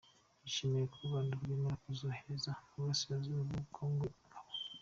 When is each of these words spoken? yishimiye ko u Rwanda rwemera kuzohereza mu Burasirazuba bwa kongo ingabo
yishimiye 0.43 0.85
ko 0.91 0.95
u 1.01 1.05
Rwanda 1.07 1.33
rwemera 1.41 1.81
kuzohereza 1.83 2.51
mu 2.69 2.75
Burasirazuba 2.81 3.41
bwa 3.49 3.61
kongo 3.75 4.03
ingabo 4.21 4.49